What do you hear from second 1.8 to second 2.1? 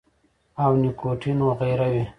وي-